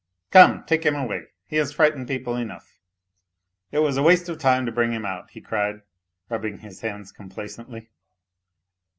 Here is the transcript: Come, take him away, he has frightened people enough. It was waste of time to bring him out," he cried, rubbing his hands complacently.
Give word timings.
Come, 0.31 0.63
take 0.65 0.83
him 0.83 0.95
away, 0.95 1.27
he 1.45 1.57
has 1.57 1.73
frightened 1.73 2.07
people 2.07 2.35
enough. 2.35 2.79
It 3.71 3.83
was 3.83 3.99
waste 3.99 4.29
of 4.29 4.39
time 4.39 4.65
to 4.65 4.71
bring 4.71 4.91
him 4.91 5.05
out," 5.05 5.29
he 5.29 5.41
cried, 5.41 5.83
rubbing 6.27 6.57
his 6.57 6.81
hands 6.81 7.11
complacently. 7.11 7.91